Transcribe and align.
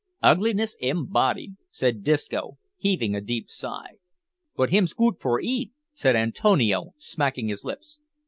"Ugliness 0.23 0.75
embodied!" 0.79 1.57
said 1.69 2.03
Disco, 2.03 2.57
heaving 2.75 3.13
a 3.13 3.21
deep 3.21 3.51
sigh. 3.51 3.97
"But 4.55 4.71
him's 4.71 4.93
goot 4.93 5.17
for 5.19 5.39
eat," 5.39 5.73
said 5.93 6.15
Antonio, 6.15 6.95
smacking 6.97 7.49
his 7.49 7.63
lips. 7.63 7.99